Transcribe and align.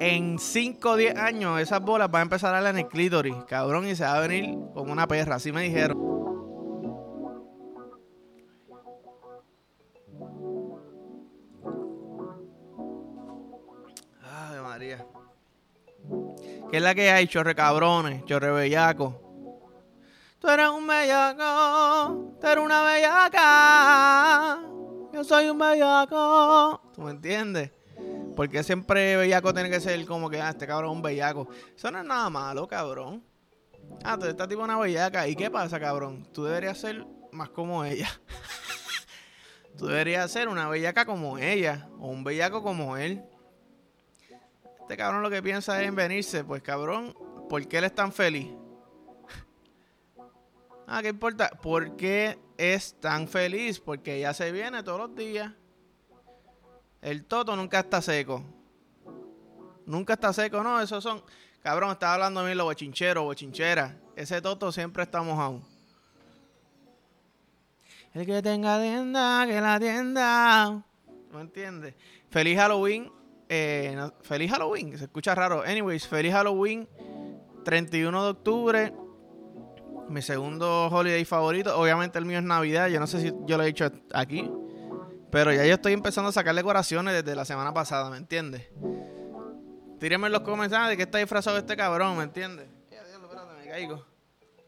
en 0.00 0.38
5 0.38 0.90
o 0.90 0.96
10 0.96 1.16
años 1.16 1.60
esas 1.60 1.80
bolas 1.80 2.10
van 2.10 2.20
a 2.20 2.22
empezar 2.22 2.50
a 2.50 2.60
darle 2.60 2.70
en 2.70 2.86
el 2.86 2.88
clítoris, 2.88 3.34
cabrón, 3.46 3.86
y 3.88 3.96
se 3.96 4.04
va 4.04 4.16
a 4.16 4.20
venir 4.20 4.56
como 4.74 4.92
una 4.92 5.06
perra, 5.06 5.36
así 5.36 5.52
me 5.52 5.62
dijeron. 5.62 5.98
Ay, 14.22 14.60
María. 14.62 15.06
¿Qué 16.70 16.76
es 16.76 16.82
la 16.82 16.94
que 16.94 17.10
hay, 17.10 17.26
chorre 17.26 17.54
cabrones, 17.54 18.24
chorre 18.24 18.52
bellaco? 18.52 19.28
Tú 20.38 20.48
eres 20.48 20.68
un 20.68 20.86
bellaco, 20.86 22.36
tú 22.40 22.46
eres 22.46 22.64
una 22.64 22.82
bellaca. 22.82 24.60
Yo 25.12 25.24
soy 25.24 25.48
un 25.48 25.58
bellaco. 25.58 26.80
¿Tú 26.94 27.02
me 27.02 27.10
entiendes? 27.10 27.72
Porque 28.38 28.62
siempre 28.62 29.16
bellaco 29.16 29.52
tiene 29.52 29.68
que 29.68 29.80
ser 29.80 30.06
como 30.06 30.30
que, 30.30 30.40
ah, 30.40 30.50
este 30.50 30.64
cabrón 30.64 30.92
es 30.92 30.96
un 30.98 31.02
bellaco. 31.02 31.48
Eso 31.74 31.90
no 31.90 31.98
es 31.98 32.04
nada 32.04 32.30
malo, 32.30 32.68
cabrón. 32.68 33.20
Ah, 34.04 34.16
tú 34.16 34.26
estás 34.26 34.46
tipo 34.46 34.62
una 34.62 34.78
bellaca. 34.78 35.26
¿Y 35.26 35.34
qué 35.34 35.50
pasa, 35.50 35.80
cabrón? 35.80 36.24
Tú 36.32 36.44
deberías 36.44 36.78
ser 36.78 37.04
más 37.32 37.48
como 37.48 37.84
ella. 37.84 38.08
tú 39.76 39.86
deberías 39.86 40.30
ser 40.30 40.46
una 40.46 40.68
bellaca 40.68 41.04
como 41.04 41.36
ella. 41.36 41.88
O 41.98 42.10
un 42.10 42.22
bellaco 42.22 42.62
como 42.62 42.96
él. 42.96 43.24
Este 44.82 44.96
cabrón 44.96 45.20
lo 45.22 45.30
que 45.30 45.42
piensa 45.42 45.82
es 45.82 45.88
en 45.88 45.96
venirse. 45.96 46.44
Pues, 46.44 46.62
cabrón, 46.62 47.16
¿por 47.48 47.66
qué 47.66 47.78
él 47.78 47.84
es 47.86 47.94
tan 47.96 48.12
feliz? 48.12 48.52
ah, 50.86 51.02
¿qué 51.02 51.08
importa? 51.08 51.50
¿Por 51.60 51.96
qué 51.96 52.38
es 52.56 53.00
tan 53.00 53.26
feliz? 53.26 53.80
Porque 53.80 54.18
ella 54.18 54.32
se 54.32 54.52
viene 54.52 54.84
todos 54.84 55.00
los 55.00 55.16
días. 55.16 55.50
El 57.00 57.24
toto 57.24 57.54
nunca 57.54 57.80
está 57.80 58.02
seco. 58.02 58.42
Nunca 59.86 60.14
está 60.14 60.32
seco, 60.32 60.62
no, 60.62 60.80
esos 60.80 61.02
son. 61.02 61.22
Cabrón, 61.62 61.92
estaba 61.92 62.14
hablando 62.14 62.42
de 62.42 62.50
mí 62.50 62.56
los 62.56 62.66
bochincheros, 62.66 63.24
bochincheras. 63.24 63.94
Ese 64.16 64.40
toto 64.42 64.70
siempre 64.72 65.02
está 65.02 65.22
mojado. 65.22 65.60
El 68.14 68.26
que 68.26 68.42
tenga 68.42 68.80
tienda, 68.80 69.44
que 69.46 69.60
la 69.60 69.78
tienda. 69.78 70.82
¿No 71.30 71.40
entiendes? 71.40 71.94
Feliz 72.30 72.58
Halloween. 72.58 73.12
Eh, 73.48 73.96
feliz 74.22 74.50
Halloween, 74.50 74.98
se 74.98 75.04
escucha 75.04 75.34
raro. 75.34 75.62
Anyways, 75.62 76.06
feliz 76.06 76.32
Halloween. 76.32 76.88
31 77.64 78.24
de 78.24 78.30
octubre. 78.30 78.94
Mi 80.08 80.22
segundo 80.22 80.88
holiday 80.88 81.24
favorito. 81.24 81.78
Obviamente 81.78 82.18
el 82.18 82.24
mío 82.24 82.38
es 82.38 82.44
Navidad. 82.44 82.88
Yo 82.88 82.98
no 82.98 83.06
sé 83.06 83.20
si 83.20 83.32
yo 83.46 83.56
lo 83.56 83.62
he 83.62 83.66
dicho 83.66 83.90
aquí. 84.12 84.50
Pero 85.30 85.52
ya 85.52 85.64
yo 85.66 85.74
estoy 85.74 85.92
empezando 85.92 86.30
a 86.30 86.32
sacar 86.32 86.54
decoraciones 86.54 87.14
desde 87.14 87.34
la 87.36 87.44
semana 87.44 87.72
pasada, 87.74 88.08
¿me 88.10 88.16
entiendes? 88.16 88.68
Tírenme 90.00 90.26
en 90.26 90.32
los 90.32 90.42
comentarios 90.42 90.90
de 90.90 90.96
que 90.96 91.02
está 91.02 91.18
disfrazado 91.18 91.58
este 91.58 91.76
cabrón, 91.76 92.16
¿me 92.16 92.24
entiendes? 92.24 92.68
Espérate, 92.90 93.62
me 93.62 93.68
caigo. 93.68 94.06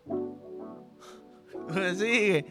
Me 1.75 1.95
sigue. 1.95 2.47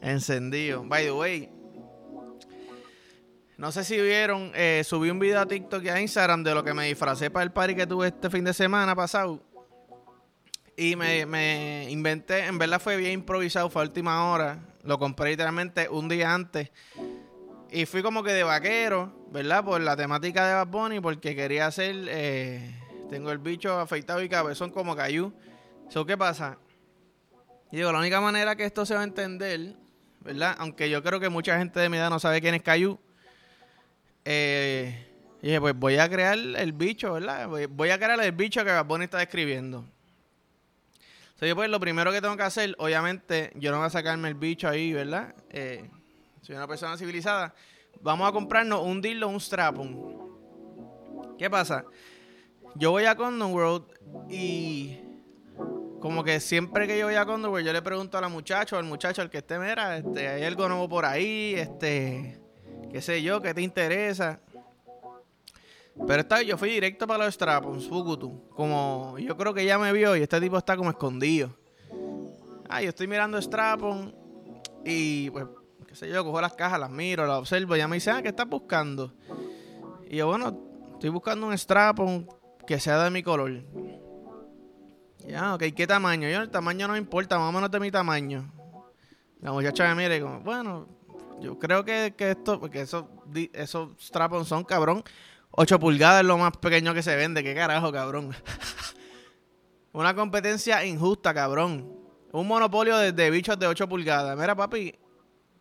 Encendido. 0.00 0.82
By 0.84 1.04
the 1.04 1.12
way, 1.12 1.50
no 3.58 3.72
sé 3.72 3.82
si 3.82 4.00
vieron, 4.00 4.52
eh, 4.54 4.82
subí 4.84 5.10
un 5.10 5.18
video 5.18 5.40
a 5.40 5.46
TikTok 5.46 5.82
y 5.82 5.88
a 5.88 6.00
Instagram 6.00 6.44
de 6.44 6.54
lo 6.54 6.62
que 6.62 6.72
me 6.72 6.86
disfracé 6.86 7.28
para 7.28 7.42
el 7.42 7.50
party 7.50 7.74
que 7.74 7.88
tuve 7.88 8.06
este 8.06 8.30
fin 8.30 8.44
de 8.44 8.54
semana 8.54 8.94
pasado. 8.94 9.42
Y 10.80 10.94
me, 10.94 11.26
me, 11.26 11.90
inventé, 11.90 12.46
en 12.46 12.56
verdad 12.56 12.80
fue 12.80 12.96
bien 12.96 13.10
improvisado, 13.10 13.68
fue 13.68 13.82
a 13.82 13.84
última 13.84 14.30
hora. 14.30 14.60
Lo 14.84 14.96
compré 14.96 15.30
literalmente 15.30 15.88
un 15.88 16.08
día 16.08 16.32
antes. 16.32 16.70
Y 17.68 17.84
fui 17.84 18.00
como 18.00 18.22
que 18.22 18.30
de 18.30 18.44
vaquero, 18.44 19.12
¿verdad? 19.32 19.64
Por 19.64 19.80
la 19.80 19.96
temática 19.96 20.46
de 20.46 20.54
Bad 20.54 20.68
Bunny, 20.68 21.00
porque 21.00 21.34
quería 21.34 21.66
hacer. 21.66 21.96
Eh, 22.08 22.80
tengo 23.10 23.32
el 23.32 23.38
bicho 23.38 23.76
afeitado 23.76 24.22
y 24.22 24.28
cabezón 24.28 24.70
como 24.70 24.94
cayú. 24.94 25.32
¿Eso 25.88 26.06
qué 26.06 26.16
pasa? 26.16 26.58
Y 27.72 27.78
digo, 27.78 27.90
la 27.90 27.98
única 27.98 28.20
manera 28.20 28.54
que 28.54 28.64
esto 28.64 28.86
se 28.86 28.94
va 28.94 29.00
a 29.00 29.04
entender, 29.04 29.74
¿verdad? 30.20 30.54
Aunque 30.60 30.88
yo 30.88 31.02
creo 31.02 31.18
que 31.18 31.28
mucha 31.28 31.58
gente 31.58 31.80
de 31.80 31.88
mi 31.88 31.96
edad 31.96 32.08
no 32.08 32.20
sabe 32.20 32.40
quién 32.40 32.54
es 32.54 32.62
cayú. 32.62 33.00
Eh, 34.24 35.08
dije, 35.42 35.60
pues 35.60 35.74
voy 35.74 35.96
a 35.96 36.08
crear 36.08 36.38
el 36.38 36.72
bicho, 36.72 37.14
¿verdad? 37.14 37.48
Voy 37.68 37.90
a 37.90 37.98
crear 37.98 38.20
el 38.20 38.30
bicho 38.30 38.64
que 38.64 38.70
Bad 38.70 38.84
Bunny 38.84 39.06
está 39.06 39.18
describiendo. 39.18 39.84
Entonces, 41.38 41.54
pues 41.54 41.70
lo 41.70 41.78
primero 41.78 42.10
que 42.10 42.20
tengo 42.20 42.36
que 42.36 42.42
hacer, 42.42 42.74
obviamente, 42.78 43.52
yo 43.54 43.70
no 43.70 43.76
voy 43.76 43.86
a 43.86 43.90
sacarme 43.90 44.26
el 44.26 44.34
bicho 44.34 44.68
ahí, 44.68 44.92
¿verdad? 44.92 45.36
Eh, 45.50 45.88
soy 46.42 46.56
una 46.56 46.66
persona 46.66 46.96
civilizada. 46.96 47.54
Vamos 48.00 48.28
a 48.28 48.32
comprarnos 48.32 48.82
un 48.82 49.00
dildo, 49.00 49.28
un 49.28 49.38
strapon. 49.38 50.16
¿Qué 51.38 51.48
pasa? 51.48 51.84
Yo 52.74 52.90
voy 52.90 53.04
a 53.04 53.14
Condom 53.14 53.52
World 53.52 53.84
y 54.28 54.98
como 56.00 56.24
que 56.24 56.40
siempre 56.40 56.88
que 56.88 56.98
yo 56.98 57.06
voy 57.06 57.14
a 57.14 57.24
Condom 57.24 57.52
World, 57.52 57.68
yo 57.68 57.72
le 57.72 57.82
pregunto 57.82 58.18
a 58.18 58.20
la 58.20 58.28
muchacha 58.28 58.74
o 58.74 58.80
al 58.80 58.84
muchacho, 58.84 59.22
al 59.22 59.30
que 59.30 59.38
esté, 59.38 59.60
mira, 59.60 59.96
este, 59.96 60.26
hay 60.26 60.42
algo 60.42 60.68
nuevo 60.68 60.88
por 60.88 61.04
ahí, 61.04 61.54
este, 61.56 62.40
qué 62.90 63.00
sé 63.00 63.22
yo, 63.22 63.40
qué 63.40 63.54
te 63.54 63.62
interesa. 63.62 64.40
Pero 66.06 66.20
esta 66.20 66.38
vez 66.38 66.46
yo 66.46 66.56
fui 66.56 66.70
directo 66.70 67.06
para 67.06 67.24
los 67.24 67.34
strapons, 67.34 67.88
Fukutu. 67.88 68.48
Como 68.50 69.16
yo 69.18 69.36
creo 69.36 69.52
que 69.52 69.64
ya 69.64 69.78
me 69.78 69.92
vio 69.92 70.16
y 70.16 70.22
este 70.22 70.40
tipo 70.40 70.56
está 70.56 70.76
como 70.76 70.90
escondido. 70.90 71.54
Ah, 72.68 72.82
yo 72.82 72.90
estoy 72.90 73.06
mirando 73.06 73.40
strapon 73.40 74.14
y 74.84 75.30
pues, 75.30 75.46
qué 75.86 75.94
sé 75.94 76.08
yo, 76.08 76.24
cojo 76.24 76.40
las 76.40 76.54
cajas, 76.54 76.78
las 76.78 76.90
miro, 76.90 77.26
las 77.26 77.38
observo. 77.38 77.74
Y 77.74 77.78
ya 77.78 77.88
me 77.88 77.96
dice, 77.96 78.10
ah, 78.10 78.22
¿qué 78.22 78.28
estás 78.28 78.48
buscando? 78.48 79.12
Y 80.08 80.16
yo, 80.16 80.26
bueno, 80.26 80.58
estoy 80.92 81.10
buscando 81.10 81.46
un 81.46 81.56
strapon 81.56 82.28
que 82.66 82.78
sea 82.78 83.02
de 83.02 83.10
mi 83.10 83.22
color. 83.22 83.64
Ya, 85.26 85.54
ok, 85.54 85.64
¿qué 85.74 85.86
tamaño? 85.86 86.28
Yo, 86.28 86.40
el 86.40 86.50
tamaño 86.50 86.86
no 86.86 86.94
me 86.94 86.98
importa, 86.98 87.38
más 87.38 87.48
o 87.48 87.52
menos 87.52 87.70
de 87.70 87.80
mi 87.80 87.90
tamaño. 87.90 88.50
La 89.40 89.52
muchacha 89.52 89.94
me 89.94 90.02
mira 90.02 90.16
y 90.16 90.20
como, 90.20 90.40
bueno, 90.40 90.88
yo 91.40 91.58
creo 91.58 91.84
que, 91.84 92.14
que 92.16 92.30
esto, 92.30 92.58
porque 92.58 92.80
esos 92.80 93.90
strapons 94.00 94.48
son 94.48 94.64
cabrón 94.64 95.04
8 95.50 95.78
pulgadas 95.78 96.20
es 96.20 96.26
lo 96.26 96.38
más 96.38 96.56
pequeño 96.56 96.94
que 96.94 97.02
se 97.02 97.16
vende. 97.16 97.42
¿Qué 97.42 97.54
carajo, 97.54 97.92
cabrón? 97.92 98.34
Una 99.92 100.14
competencia 100.14 100.84
injusta, 100.84 101.34
cabrón. 101.34 101.98
Un 102.32 102.46
monopolio 102.46 102.96
de, 102.96 103.30
bichos 103.30 103.58
de 103.58 103.66
8 103.66 103.88
pulgadas. 103.88 104.38
Mira, 104.38 104.54
papi, 104.54 104.94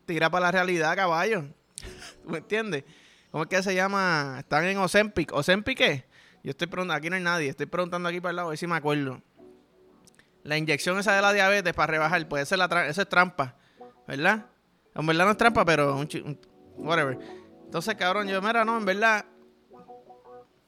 tira 0.06 0.30
para 0.30 0.48
la 0.48 0.52
realidad, 0.52 0.96
caballo. 0.96 1.46
¿Me 2.26 2.40
entiendes? 2.40 2.84
¿Cómo 3.32 3.44
es 3.44 3.50
que 3.50 3.64
se 3.64 3.74
llama? 3.74 4.38
Están 4.40 4.66
en 4.66 4.78
Ozempic. 4.78 5.34
¿Ozempic 5.34 5.78
qué? 5.78 6.06
Yo 6.44 6.52
estoy 6.52 6.68
preguntando, 6.68 6.98
aquí 6.98 7.10
no 7.10 7.16
hay 7.16 7.24
nadie. 7.24 7.50
Estoy 7.50 7.66
preguntando 7.66 8.08
aquí 8.10 8.22
para 8.22 8.30
el 8.32 8.36
lado, 8.38 8.48
a 8.48 8.52
ver 8.52 8.58
si 8.58 8.68
me 8.68 8.76
acuerdo. 8.76 9.22
La 10.44 10.58
inyección 10.58 10.98
esa 10.98 11.14
de 11.14 11.22
la 11.22 11.34
diabetes 11.34 11.74
para 11.74 11.92
rebajar, 11.92 12.26
puede 12.30 12.46
ser 12.46 12.58
la 12.60 12.88
eso 12.88 13.02
es 13.02 13.10
trampa, 13.10 13.58
¿verdad? 14.08 14.46
En 14.96 15.06
verdad 15.06 15.26
no 15.26 15.32
es 15.32 15.38
trampa, 15.38 15.66
pero 15.66 16.00
whatever. 16.78 17.20
Entonces, 17.66 17.96
cabrón, 17.96 18.28
yo, 18.30 18.42
mira, 18.42 18.64
no, 18.64 18.78
en 18.78 18.86
verdad, 18.86 19.26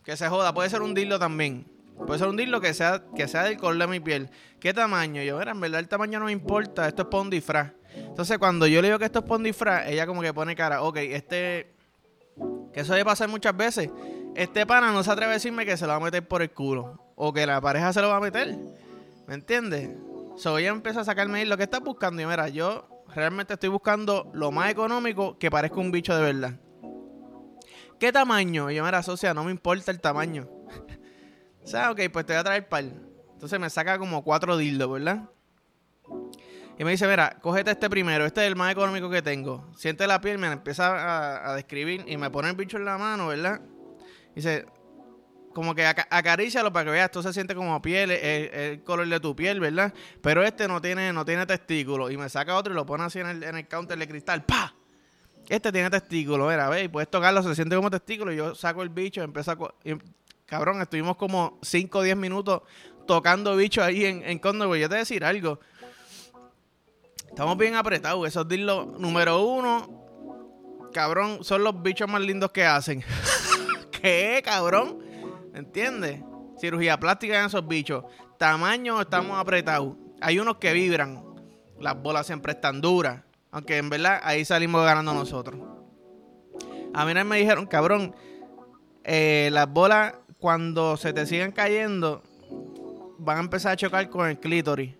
que 0.09 0.18
se 0.18 0.28
joda. 0.28 0.56
Puede 0.56 0.72
ser 0.72 0.81
un 0.81 0.96
dildo 0.96 1.20
también. 1.20 1.68
Puede 2.08 2.18
ser 2.18 2.30
un 2.30 2.36
dildo 2.36 2.59
que 2.59 2.74
sea, 2.74 3.03
que 3.16 3.28
sea 3.28 3.44
del 3.44 3.58
color 3.58 3.78
de 3.78 3.88
mi 3.88 4.00
piel. 4.00 4.31
¿Qué 4.59 4.74
tamaño? 4.74 5.22
Yo, 5.22 5.40
era, 5.40 5.52
en 5.52 5.59
verdad 5.59 5.80
el 5.80 5.88
tamaño 5.88 6.18
no 6.18 6.25
me 6.25 6.31
importa. 6.31 6.88
Esto 6.88 7.03
es 7.03 7.08
para 7.09 7.22
un. 7.22 7.74
Entonces, 7.96 8.40
cuando 8.40 8.66
yo 8.66 8.81
le 8.81 8.88
digo 8.88 8.98
que 8.98 9.06
esto 9.06 9.19
es 9.19 9.25
para 9.25 9.36
un 9.36 9.46
ella 9.46 10.08
como 10.08 10.22
que 10.22 10.34
pone 10.34 10.56
cara, 10.56 10.81
ok, 10.81 10.98
este... 10.98 11.75
Que 12.74 12.80
eso 12.80 12.94
debe 12.94 13.06
pasar 13.06 13.30
muchas 13.30 13.56
veces. 13.56 13.92
Este 14.36 14.66
pana 14.66 14.92
no 14.92 15.03
se 15.03 15.12
atreve 15.12 15.31
a 15.31 15.36
decirme 15.36 15.64
que 15.64 15.78
se 15.78 15.86
lo 15.86 15.90
va 15.90 15.98
a 15.98 16.00
meter 16.00 16.28
por 16.28 16.42
el 16.42 16.50
culo. 16.50 17.14
O 17.16 17.31
que 17.31 17.46
la 17.46 17.62
pareja 17.62 17.94
se 17.94 18.02
lo 18.02 18.09
va 18.09 18.18
a 18.18 18.22
meter. 18.22 18.58
¿Me 19.28 19.36
entiendes? 19.36 19.92
So, 20.38 20.58
ella 20.58 20.69
empieza 20.69 21.02
a 21.02 21.03
sacarme 21.03 21.46
lo 21.46 21.56
que 21.56 21.64
estás 21.64 21.81
buscando. 21.81 22.19
Y 22.22 22.25
mira, 22.25 22.50
yo 22.50 23.03
realmente 23.14 23.53
estoy 23.53 23.69
buscando 23.69 24.31
lo 24.34 24.52
más 24.52 24.72
económico 24.72 25.38
que 25.38 25.52
parezca 25.52 25.80
un 25.80 25.92
bicho 25.92 26.16
de 26.16 26.24
verdad. 26.24 26.54
¿Qué 28.00 28.13
tamaño? 28.13 28.72
Y 28.72 28.75
yo, 28.75 28.86
mira, 28.86 29.04
socia, 29.04 29.34
no 29.34 29.44
me 29.44 29.51
importa 29.51 29.92
el 29.92 30.00
tamaño. 30.00 30.48
o 31.63 31.68
sea, 31.68 31.92
ok, 31.92 32.01
pues 32.12 32.25
te 32.25 32.34
voy 32.34 32.40
a 32.40 32.44
traer 32.44 32.69
par. 32.69 32.86
Entonces 33.34 33.60
me 33.60 33.69
saca 33.69 33.98
como 34.00 34.24
cuatro 34.24 34.57
dildos, 34.57 34.92
¿verdad? 34.92 35.30
Y 36.78 36.86
me 36.86 36.92
dice, 36.92 37.07
mira, 37.07 37.38
cógete 37.42 37.72
este 37.72 37.90
primero, 37.90 38.25
este 38.25 38.42
es 38.42 38.48
el 38.48 38.56
más 38.56 38.72
económico 38.72 39.10
que 39.10 39.22
tengo. 39.22 39.69
Siente 39.75 40.07
la 40.07 40.22
piel, 40.22 40.38
me 40.38 40.48
empieza 40.48 41.50
a, 41.50 41.56
describir 41.56 42.06
y 42.07 42.16
me 42.16 42.30
pone 42.30 42.50
el 42.50 42.56
bicho 42.56 42.78
en 42.78 42.86
la 42.86 42.98
mano, 42.98 43.28
¿verdad? 43.28 43.62
dice, 44.34 44.66
como 45.54 45.75
que 45.75 45.86
acarícialo 45.86 46.72
para 46.72 46.86
que 46.86 46.92
veas, 46.92 47.06
esto 47.06 47.22
se 47.22 47.34
siente 47.34 47.54
como 47.54 47.81
piel, 47.81 48.12
el, 48.12 48.54
el, 48.54 48.84
color 48.84 49.10
de 49.10 49.19
tu 49.19 49.36
piel, 49.36 49.60
¿verdad? 49.60 49.94
Pero 50.22 50.42
este 50.42 50.69
no 50.69 50.80
tiene, 50.80 51.12
no 51.12 51.25
tiene 51.25 51.46
testículo. 51.46 52.10
Y 52.10 52.16
me 52.16 52.30
saca 52.30 52.56
otro 52.56 52.72
y 52.72 52.75
lo 52.75 52.86
pone 52.86 53.04
así 53.04 53.19
en 53.19 53.28
el, 53.28 53.44
en 53.44 53.57
el 53.57 53.68
counter 53.68 54.00
de 54.00 54.07
cristal, 54.07 54.46
¡pa! 54.46 54.79
Este 55.50 55.72
tiene 55.72 55.90
testículo, 55.90 56.48
mira, 56.48 56.69
ve, 56.69 56.88
puedes 56.88 57.10
tocarlo, 57.10 57.42
se 57.42 57.56
siente 57.56 57.75
como 57.75 57.90
testículo. 57.90 58.31
Y 58.31 58.38
yo 58.38 58.54
saco 58.54 58.84
el 58.84 58.90
bicho, 58.90 59.24
empiezo 59.24 59.51
a. 59.51 59.57
cabrón, 60.46 60.80
estuvimos 60.80 61.18
como 61.18 61.57
5 61.63 61.98
o 61.98 62.01
10 62.04 62.16
minutos 62.16 62.62
tocando 63.07 63.56
bicho 63.56 63.84
ahí 63.84 64.06
en, 64.06 64.22
en 64.24 64.40
Yo 64.40 64.51
te 64.51 64.66
voy 64.68 64.84
a 64.84 64.88
decir 64.88 65.25
algo. 65.25 65.60
Estamos 67.28 67.57
bien 67.57 67.75
apretados. 67.75 68.28
Esos 68.28 68.48
dildos, 68.48 69.00
número 69.00 69.44
uno, 69.44 70.92
cabrón, 70.94 71.44
son 71.44 71.63
los 71.63 71.81
bichos 71.81 72.07
más 72.07 72.22
lindos 72.22 72.51
que 72.51 72.63
hacen. 72.66 73.04
¿Qué, 73.92 74.44
cabrón? 74.46 75.00
¿Entiendes? 75.56 76.22
Cirugía 76.60 77.00
plástica 77.00 77.40
en 77.40 77.48
esos 77.48 77.68
bichos. 77.68 78.06
Tamaño, 78.38 79.01
estamos 79.01 79.40
apretados. 79.40 79.96
Hay 80.22 80.38
unos 80.38 80.57
que 80.57 80.74
vibran. 80.74 81.24
Las 81.80 82.00
bolas 82.00 82.28
siempre 82.28 82.51
están 82.51 82.81
duras. 82.81 83.24
Aunque 83.51 83.78
en 83.78 83.90
verdad 83.90 84.19
ahí 84.24 84.46
salimos 84.46 84.84
ganando 84.84 85.13
nosotros. 85.13 85.60
A 86.94 87.06
mí 87.06 87.13
me 87.24 87.38
dijeron, 87.38 87.66
cabrón, 87.68 88.16
eh, 89.04 89.50
las 89.51 89.72
bolas 89.72 90.16
cuando 90.40 90.98
se 90.98 91.13
te 91.13 91.25
siguen 91.25 91.51
cayendo 91.51 92.24
van 93.18 93.38
a 93.38 93.42
empezar 93.42 93.74
a 93.74 93.75
chocar 93.75 94.10
con 94.10 94.28
el 94.28 94.40
clítoris. 94.40 94.96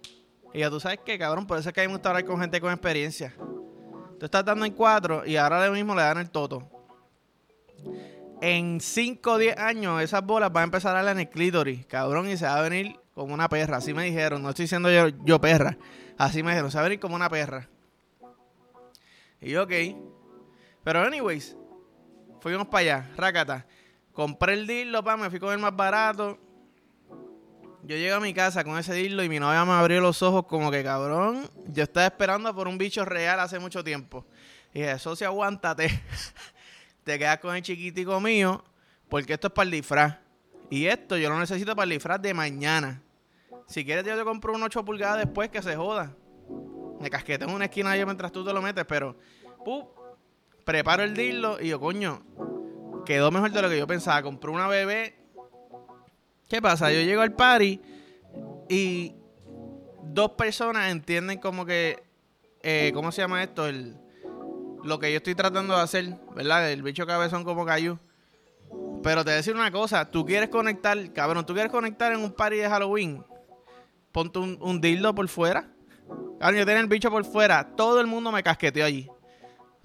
Y 0.54 0.60
ya 0.60 0.70
tú 0.70 0.80
sabes 0.80 1.00
que, 1.06 1.18
cabrón, 1.18 1.46
por 1.46 1.58
eso 1.58 1.70
es 1.70 1.74
que 1.74 1.82
hay 1.82 1.88
que 1.88 2.08
hablar 2.08 2.26
con 2.26 2.40
gente 2.40 2.60
con 2.60 2.72
experiencia. 2.72 3.34
Tú 4.20 4.26
estás 4.26 4.44
dando 4.44 4.66
en 4.66 4.74
cuatro 4.74 5.26
y 5.26 5.38
ahora 5.38 5.70
mismo 5.72 5.96
le 5.96 6.02
dan 6.02 6.18
el 6.18 6.30
toto. 6.30 6.70
En 8.42 8.80
5 8.80 9.32
o 9.32 9.38
10 9.38 9.58
años 9.58 10.02
esas 10.02 10.26
bolas 10.26 10.52
van 10.52 10.62
a 10.62 10.66
empezar 10.66 10.92
a 10.92 10.96
darle 10.96 11.12
en 11.12 11.20
el 11.20 11.30
clítoris, 11.30 11.86
cabrón, 11.86 12.30
y 12.30 12.38
se 12.38 12.46
va 12.46 12.58
a 12.58 12.62
venir 12.62 13.00
como 13.14 13.34
una 13.34 13.48
perra. 13.48 13.78
Así 13.78 13.94
me 13.94 14.04
dijeron, 14.04 14.42
no 14.42 14.50
estoy 14.50 14.64
diciendo 14.64 14.92
yo, 14.92 15.08
yo 15.24 15.40
perra. 15.40 15.78
Así 16.18 16.44
me 16.44 16.52
dijeron, 16.52 16.72
se 16.72 16.78
va 16.78 16.82
a 16.82 16.84
venir 16.84 17.00
como 17.00 17.16
una 17.16 17.30
perra. 17.30 17.70
Y 19.42 19.52
yo, 19.52 19.64
ok. 19.64 19.72
Pero 20.84 21.02
anyways, 21.02 21.56
fuimos 22.42 22.68
para 22.68 22.80
allá, 22.80 23.12
rácata. 23.16 23.66
Compré 24.14 24.54
el 24.54 24.68
dildo, 24.68 25.04
pa, 25.04 25.18
me 25.18 25.30
fui 25.30 25.40
con 25.40 25.54
el 25.54 25.60
más 25.60 25.76
barato. 25.76 26.38
Yo 27.84 27.96
llego 27.96 28.18
a 28.18 28.20
mi 28.20 28.34
casa 28.34 28.64
con 28.64 28.78
ese 28.78 28.94
dildo 28.94 29.24
y 29.24 29.30
mi 29.30 29.40
novia 29.40 29.64
me 29.66 29.72
abrió 29.72 30.02
los 30.02 30.22
ojos 30.22 30.46
como 30.46 30.70
que, 30.70 30.84
cabrón, 30.84 31.50
yo 31.68 31.84
estaba 31.84 32.06
esperando 32.06 32.54
por 32.54 32.68
un 32.68 32.78
bicho 32.78 33.06
real 33.06 33.40
hace 33.40 33.58
mucho 33.58 33.84
tiempo. 33.84 34.26
Y 34.74 34.82
dije, 34.82 35.00
socio, 35.00 35.28
aguántate. 35.28 35.88
Te 37.04 37.18
quedas 37.18 37.40
con 37.40 37.56
el 37.56 37.62
chiquitico 37.62 38.20
mío 38.20 38.64
porque 39.10 39.34
esto 39.34 39.48
es 39.48 39.54
para 39.54 39.64
el 39.66 39.72
disfraz. 39.72 40.18
Y 40.70 40.86
esto 40.86 41.18
yo 41.18 41.30
lo 41.30 41.40
necesito 41.40 41.76
para 41.76 41.86
el 41.86 41.90
disfraz 41.92 42.22
de 42.22 42.34
mañana. 42.34 43.02
Si 43.66 43.84
quieres 43.84 44.06
yo 44.06 44.18
te 44.18 44.24
compro 44.24 44.54
un 44.54 44.64
8 44.64 44.86
pulgadas 44.86 45.18
después 45.18 45.50
que 45.50 45.62
se 45.62 45.76
joda. 45.76 46.16
Me 47.00 47.10
casquete 47.10 47.46
en 47.46 47.52
una 47.52 47.66
esquina 47.66 47.96
yo 47.96 48.06
mientras 48.06 48.32
tú 48.32 48.44
te 48.44 48.54
lo 48.54 48.62
metes, 48.62 48.86
pero... 48.86 49.16
preparo 50.66 51.04
el 51.04 51.16
dildo 51.16 51.60
y 51.60 51.70
yo, 51.70 51.80
coño, 51.80 52.22
quedó 53.06 53.32
mejor 53.32 53.52
de 53.52 53.62
lo 53.62 53.70
que 53.70 53.78
yo 53.78 53.88
pensaba. 53.88 54.22
Compré 54.22 54.52
una 54.52 54.68
bebé. 54.68 55.16
¿Qué 56.48 56.62
pasa? 56.62 56.92
Yo 56.92 57.02
llego 57.02 57.22
al 57.22 57.34
party 57.34 57.82
y 58.70 59.16
dos 60.04 60.32
personas 60.32 60.92
entienden 60.92 61.40
como 61.40 61.66
que, 61.66 62.04
eh, 62.62 62.92
¿cómo 62.94 63.12
se 63.12 63.22
llama 63.22 63.44
esto? 63.44 63.68
El, 63.68 63.98
lo 64.84 65.00
que 65.00 65.12
yo 65.12 65.18
estoy 65.18 65.36
tratando 65.36 65.76
de 65.76 65.82
hacer, 65.82 66.18
¿verdad? 66.36 66.72
El 66.72 66.84
bicho 66.84 67.06
cabezón 67.06 67.44
como 67.44 67.66
cayó. 67.66 68.00
Pero 69.02 69.24
te 69.24 69.30
voy 69.30 69.34
a 69.34 69.38
decir 69.38 69.56
una 69.56 69.72
cosa, 69.72 70.12
tú 70.12 70.26
quieres 70.26 70.50
conectar, 70.50 71.14
cabrón, 71.14 71.46
tú 71.46 71.54
quieres 71.54 71.72
conectar 71.72 72.12
en 72.12 72.20
un 72.20 72.32
party 72.32 72.58
de 72.58 72.70
Halloween, 72.70 73.24
ponte 74.12 74.40
un, 74.40 74.58
un 74.62 74.82
dildo 74.82 75.16
por 75.16 75.28
fuera. 75.30 75.70
Cabrón, 76.40 76.60
yo 76.60 76.66
tenía 76.66 76.82
el 76.82 76.88
bicho 76.88 77.12
por 77.12 77.26
fuera, 77.26 77.76
todo 77.76 78.00
el 78.00 78.08
mundo 78.08 78.32
me 78.32 78.42
casqueteó 78.44 78.86
allí. 78.86 79.10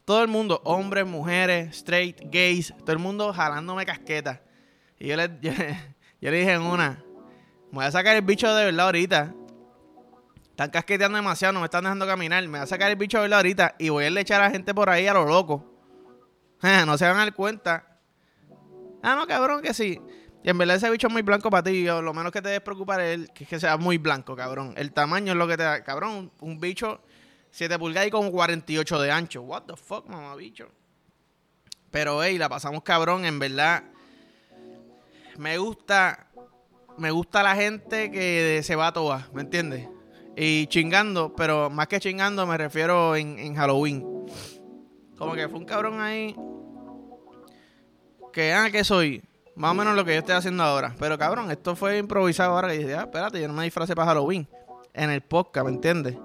Todo 0.05 0.23
el 0.23 0.29
mundo, 0.29 0.61
hombres, 0.65 1.07
mujeres, 1.07 1.77
straight, 1.77 2.21
gays, 2.31 2.75
todo 2.81 2.93
el 2.93 2.99
mundo 2.99 3.33
jalándome 3.33 3.87
casqueta. 3.87 4.43
Y 4.99 5.09
yo 5.09 5.17
le, 5.17 5.29
yo, 5.41 5.51
le 6.31 6.39
dije 6.39 6.53
en 6.53 6.63
una, 6.63 7.03
me 7.71 7.79
voy 7.79 7.85
a 7.85 7.91
sacar 7.91 8.15
el 8.15 8.23
bicho 8.23 8.55
de 8.55 8.67
verdad 8.67 8.87
ahorita. 8.87 9.35
Están 10.51 10.71
casqueteando 10.71 11.17
demasiado, 11.17 11.55
no 11.55 11.61
me 11.61 11.65
están 11.65 11.83
dejando 11.83 12.07
caminar. 12.07 12.43
Me 12.45 12.51
voy 12.51 12.61
a 12.61 12.67
sacar 12.67 12.91
el 12.91 12.97
bicho 12.97 13.17
de 13.17 13.23
verdad 13.23 13.39
ahorita 13.39 13.75
y 13.79 13.89
voy 13.89 14.05
a 14.05 14.21
echar 14.21 14.41
a 14.41 14.45
la 14.45 14.51
gente 14.51 14.73
por 14.73 14.91
ahí 14.91 15.07
a 15.07 15.15
lo 15.15 15.25
loco. 15.25 15.75
no 16.87 16.97
se 16.97 17.05
van 17.07 17.17
a 17.17 17.21
dar 17.21 17.35
cuenta. 17.35 17.99
Ah, 19.03 19.17
no, 19.17 19.27
cabrón, 19.27 19.63
que 19.63 19.75
sí. 19.75 20.01
Y 20.45 20.51
en 20.51 20.59
verdad 20.59 20.77
ese 20.77 20.91
bicho 20.91 21.07
es 21.07 21.13
muy 21.13 21.23
blanco 21.23 21.49
para 21.49 21.63
ti. 21.63 21.85
Lo 21.85 22.13
menos 22.13 22.31
que 22.31 22.43
te 22.43 22.49
debes 22.49 22.61
preocupar 22.61 23.01
es 23.01 23.31
que, 23.31 23.47
que 23.47 23.59
sea 23.59 23.79
muy 23.79 23.97
blanco, 23.97 24.37
cabrón. 24.37 24.75
El 24.77 24.93
tamaño 24.93 25.33
es 25.33 25.39
lo 25.39 25.49
que 25.49 25.57
te 25.57 25.63
da. 25.63 25.83
Cabrón, 25.83 26.31
un 26.41 26.61
bicho 26.61 27.01
7 27.51 27.79
pulgadas 27.79 28.09
y 28.09 28.11
con 28.11 28.31
48 28.31 29.01
de 29.01 29.11
ancho. 29.11 29.43
What 29.43 29.63
the 29.63 29.75
fuck, 29.75 30.07
mamá 30.07 30.37
bicho. 30.37 30.69
Pero, 31.91 32.23
hey, 32.23 32.37
la 32.37 32.51
pasamos 32.51 32.83
cabrón, 32.83 33.25
en 33.25 33.39
verdad. 33.39 33.85
Me 35.39 35.57
gusta. 35.57 36.27
Me 36.99 37.11
gusta 37.11 37.43
la 37.43 37.57
gente 37.57 38.11
que 38.11 38.61
se 38.63 38.77
va 38.77 38.89
a 38.89 38.93
toa, 38.93 39.29
¿me 39.33 39.41
entiendes? 39.41 39.89
Y 40.37 40.67
chingando, 40.67 41.35
pero 41.35 41.71
más 41.71 41.89
que 41.89 41.99
chingando 42.01 42.47
me 42.47 42.59
refiero 42.59 43.17
en, 43.17 43.55
Halloween. 43.55 44.27
Como 45.17 45.35
que 45.35 45.49
fue 45.49 45.59
un 45.59 45.65
cabrón 45.65 46.01
ahí. 46.01 46.37
Que, 48.33 48.53
ah, 48.53 48.71
que 48.71 48.85
soy. 48.85 49.23
Más 49.57 49.71
o 49.71 49.75
menos 49.75 49.95
lo 49.95 50.05
que 50.05 50.13
yo 50.13 50.19
estoy 50.19 50.35
haciendo 50.35 50.63
ahora. 50.63 50.95
Pero 50.99 51.17
cabrón, 51.17 51.51
esto 51.51 51.77
fue 51.77 51.99
improvisado 51.99 52.55
ahora. 52.55 52.75
Y 52.75 52.79
dije, 52.79 52.95
ah, 52.95 53.03
espérate, 53.03 53.41
yo 53.41 53.49
no 53.49 53.55
me 53.55 53.65
disfracé 53.65 53.95
para 53.95 54.09
Halloween. 54.09 54.49
En 54.93 55.11
el 55.11 55.23
podcast, 55.23 55.67
¿me 55.67 55.73
entiendes? 55.73 56.17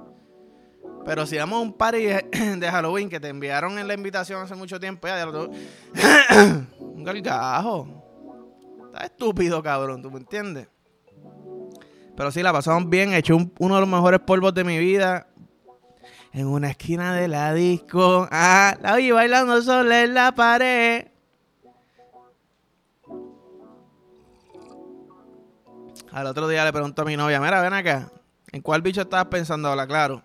Pero 1.05 1.25
si 1.25 1.37
vamos 1.37 1.59
a 1.59 1.61
un 1.61 1.73
party 1.73 2.05
de 2.05 2.69
Halloween 2.71 3.09
que 3.09 3.19
te 3.19 3.29
enviaron 3.29 3.79
en 3.79 3.87
la 3.87 3.93
invitación 3.93 4.41
hace 4.41 4.55
mucho 4.55 4.79
tiempo, 4.79 5.07
ya, 5.07 5.25
lo 5.25 5.49
un 6.79 7.03
gargajo. 7.03 7.87
Está 8.87 9.05
estúpido, 9.05 9.61
cabrón, 9.61 10.01
¿tú 10.01 10.11
me 10.11 10.19
entiendes? 10.19 10.67
Pero 12.15 12.31
sí, 12.31 12.43
la 12.43 12.51
pasamos 12.51 12.89
bien. 12.89 13.13
He 13.13 13.17
hecho 13.17 13.37
uno 13.59 13.75
de 13.75 13.81
los 13.81 13.89
mejores 13.89 14.19
polvos 14.19 14.53
de 14.53 14.63
mi 14.63 14.77
vida. 14.77 15.27
En 16.33 16.47
una 16.47 16.71
esquina 16.71 17.13
de 17.13 17.27
la 17.27 17.53
disco. 17.53 18.27
Ah, 18.29 18.75
la 18.81 18.95
oí 18.95 19.11
bailando 19.11 19.61
sola 19.61 20.03
en 20.03 20.13
la 20.13 20.33
pared. 20.33 21.07
Al 26.11 26.25
otro 26.25 26.47
día 26.47 26.65
le 26.65 26.73
pregunto 26.73 27.01
a 27.01 27.05
mi 27.05 27.15
novia, 27.15 27.39
mira, 27.39 27.61
ven 27.61 27.73
acá. 27.73 28.11
¿En 28.51 28.61
cuál 28.61 28.81
bicho 28.81 29.01
estabas 29.01 29.27
pensando? 29.27 29.69
Habla 29.69 29.85
claro. 29.85 30.23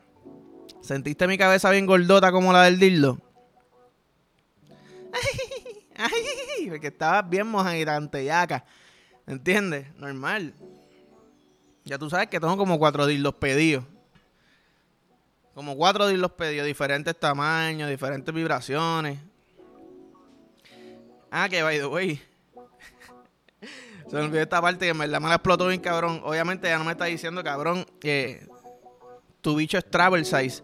¿Sentiste 0.81 1.27
mi 1.27 1.37
cabeza 1.37 1.71
bien 1.71 1.87
gordota 1.87 2.33
como 2.33 2.53
la 2.53 2.63
del 2.65 2.79
dildo? 2.79 3.19
Ay, 5.13 5.23
ay, 6.59 6.71
porque 6.71 6.89
estaba 6.89 7.23
bien 7.23 7.47
mojadita, 7.47 8.01
yaca. 8.23 8.65
¿Entiendes? 9.27 9.95
Normal. 9.97 10.55
Ya 11.85 11.99
tú 11.99 12.09
sabes 12.09 12.29
que 12.29 12.41
tengo 12.41 12.57
como 12.57 12.79
cuatro 12.79 13.07
dildos 13.07 13.35
pedidos. 13.35 13.85
Como 15.55 15.77
cuatro 15.77 16.09
dildos 16.09 16.33
pedidos, 16.33 16.67
diferentes 16.67 17.19
tamaños, 17.19 17.89
diferentes 17.89 18.35
vibraciones. 18.35 19.21
Ah, 21.31 21.49
que 21.49 21.63
by 21.63 21.79
the 21.79 21.87
way. 21.87 22.23
Se 24.09 24.17
me 24.17 24.23
olvidó 24.23 24.43
esta 24.43 24.61
parte 24.61 24.87
que 24.87 24.91
en 24.91 24.99
verdad 24.99 25.21
me 25.21 25.29
la 25.29 25.37
explotó 25.37 25.69
bien 25.69 25.81
cabrón. 25.81 26.21
Obviamente 26.25 26.69
ya 26.69 26.79
no 26.79 26.85
me 26.85 26.93
está 26.93 27.07
diciendo, 27.07 27.43
cabrón, 27.43 27.87
que 28.01 28.47
tu 29.41 29.57
bicho 29.57 29.79
es 29.79 29.89
travel 29.91 30.25
size. 30.25 30.63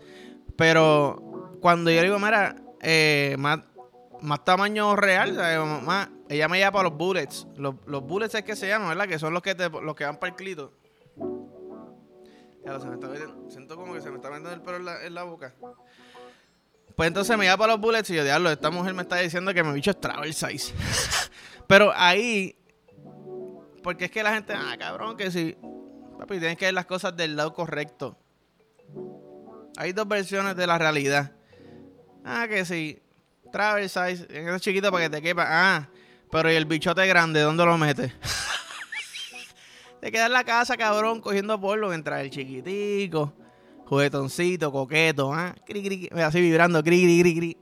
Pero 0.57 1.57
cuando 1.61 1.91
yo 1.91 2.03
digo, 2.03 2.19
mira, 2.19 2.57
eh, 2.81 3.37
más, 3.39 3.61
más 4.21 4.45
tamaño 4.45 4.97
real, 4.97 5.35
más, 5.83 6.09
ella 6.29 6.49
me 6.49 6.59
lleva 6.59 6.73
para 6.73 6.89
los 6.89 6.99
bullets. 6.99 7.47
Los, 7.57 7.75
los, 7.87 8.03
bullets 8.03 8.35
es 8.35 8.43
que 8.43 8.57
se 8.57 8.69
llaman, 8.69 8.89
¿verdad? 8.91 9.09
Que 9.09 9.19
son 9.19 9.33
los 9.33 9.43
que, 9.43 9.55
te, 9.55 9.69
los 9.69 9.95
que 9.95 10.05
van 10.05 10.17
para 10.17 10.31
el 10.31 10.37
clito. 10.37 10.73
Ya, 12.65 12.79
se 12.79 12.89
me 12.89 12.95
está 12.95 13.09
siento 13.49 13.77
como 13.77 13.95
que 13.95 14.01
se 14.01 14.11
me 14.11 14.17
está 14.17 14.29
metiendo 14.29 14.53
el 14.53 14.61
pelo 14.61 14.77
en 15.01 15.15
la, 15.15 15.23
boca. 15.25 15.55
Pues 16.95 17.07
entonces 17.07 17.37
me 17.39 17.45
lleva 17.45 17.57
para 17.57 17.73
los 17.73 17.81
bullets 17.81 18.11
y 18.11 18.17
yo, 18.17 18.25
diablo, 18.25 18.51
esta 18.51 18.71
mujer 18.71 18.95
me 18.95 19.03
está 19.03 19.17
diciendo 19.17 19.55
que 19.55 19.65
mi 19.65 19.73
bicho 19.73 19.91
es 19.91 20.01
travel 20.01 20.35
size. 20.35 20.75
Pero 21.67 21.93
ahí, 21.95 22.57
porque 23.83 24.07
es 24.07 24.11
que 24.11 24.23
la 24.23 24.35
gente, 24.35 24.53
ah, 24.55 24.77
cabrón, 24.79 25.17
que 25.17 25.31
si, 25.31 25.57
papi, 26.19 26.39
tienes 26.39 26.57
que 26.57 26.67
ver 26.67 26.75
las 26.75 26.87
cosas 26.87 27.17
del 27.17 27.37
lado 27.37 27.53
correcto. 27.53 28.17
Hay 29.77 29.93
dos 29.93 30.07
versiones 30.07 30.57
de 30.57 30.67
la 30.67 30.79
realidad. 30.79 31.33
Ah, 32.25 32.47
que 32.49 32.65
sí. 32.65 33.01
Travel 33.53 33.89
size, 33.89 34.27
ese 34.29 34.61
chiquito 34.61 34.91
para 34.91 35.05
que 35.05 35.17
te 35.17 35.23
quepa. 35.23 35.45
Ah, 35.49 35.89
pero 36.31 36.53
¿y 36.53 36.55
el 36.55 36.67
bichote 36.67 37.07
grande? 37.07 37.41
¿Dónde 37.41 37.65
lo 37.65 37.77
metes? 37.79 38.13
te 40.01 40.13
quedas 40.13 40.27
en 40.27 40.33
la 40.33 40.45
casa, 40.45 40.77
cabrón, 40.77 41.21
cogiendo 41.21 41.61
polvo 41.61 41.89
mientras 41.89 42.21
el 42.21 42.31
chiquitico, 42.31 43.33
juguetoncito, 43.87 44.71
coqueto, 44.71 45.33
ah, 45.33 45.55
cri, 45.67 45.83
cri, 45.83 46.11
así 46.23 46.41
vibrando, 46.41 46.83
cri, 46.85 47.03
cri, 47.03 47.21
cri, 47.21 47.37
cri. 47.37 47.57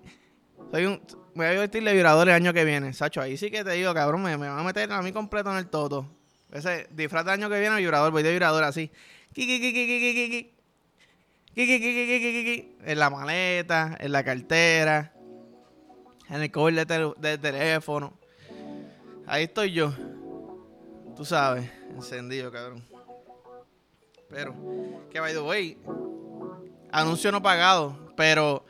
Soy 0.71 0.85
un, 0.85 1.01
voy 1.47 1.57
a 1.57 1.61
vestir 1.61 1.85
de 1.85 1.93
vibrador 1.93 2.29
el 2.29 2.35
año 2.35 2.53
que 2.53 2.65
viene, 2.65 2.93
Sacho. 2.93 3.21
Ahí 3.21 3.37
sí 3.37 3.51
que 3.51 3.63
te 3.65 3.71
digo, 3.73 3.95
cabrón, 3.95 4.23
me, 4.23 4.37
me 4.37 4.49
van 4.49 4.59
a 4.59 4.63
meter 4.63 4.91
a 4.93 5.03
mí 5.03 5.13
completo 5.13 5.51
en 5.53 5.59
el 5.59 5.69
toto. 5.69 6.07
Ese 6.53 6.89
disfraz 6.91 7.25
del 7.25 7.35
año 7.35 7.49
que 7.49 7.61
viene, 7.61 7.77
vibrador, 7.77 8.11
voy 8.11 8.23
de 8.23 8.33
vibrador 8.33 8.65
así. 8.65 8.91
En 11.55 12.99
la 12.99 13.11
maleta, 13.11 13.97
en 14.01 14.13
la 14.13 14.25
cartera, 14.25 15.13
en 16.29 16.43
el 16.43 16.51
cover 16.51 16.87
de, 16.87 17.39
teléfono. 17.39 18.15
Ahí 19.27 19.45
estoy 19.45 19.73
yo. 19.73 19.93
Tú 21.17 21.25
sabes, 21.25 21.71
encendido, 21.95 22.51
cabrón. 22.51 22.83
Pero, 24.29 24.55
que 25.11 25.21
by 25.21 25.33
the 25.33 25.41
way, 25.41 25.79
anuncio 26.91 27.31
no 27.31 27.43
pagado, 27.43 28.13
pero 28.17 28.65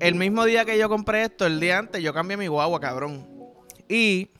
el 0.00 0.14
mismo 0.14 0.44
día 0.46 0.64
que 0.64 0.78
yo 0.78 0.88
compré 0.88 1.24
esto, 1.24 1.46
el 1.46 1.60
día 1.60 1.78
antes, 1.78 2.02
yo 2.02 2.12
cambié 2.14 2.36
mi 2.36 2.48
guagua, 2.48 2.80
cabrón. 2.80 3.26
Y 3.86 4.30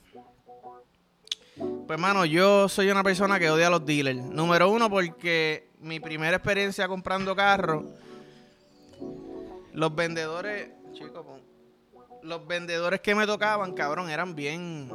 pues, 1.87 1.99
mano, 1.99 2.25
yo 2.25 2.69
soy 2.69 2.90
una 2.90 3.05
persona 3.05 3.38
que 3.38 3.50
odia 3.50 3.67
a 3.67 3.71
los 3.71 3.85
dealers. 3.85 4.17
Número 4.17 4.71
uno, 4.71 4.88
porque 4.88 5.69
mi 5.81 6.00
primera 6.00 6.37
experiencia 6.37 6.88
comprando 6.88 7.37
carros, 7.37 7.85
los 9.75 9.95
vendedores, 9.95 10.71
chicos, 10.93 11.26
los 12.23 12.47
vendedores 12.47 13.00
que 13.00 13.14
me 13.14 13.26
tocaban, 13.26 13.75
cabrón, 13.75 14.09
eran 14.09 14.35
bien. 14.35 14.90